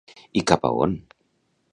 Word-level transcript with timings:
I 0.41 0.41
cap 0.51 0.63
a 0.69 0.71
on? 0.85 0.93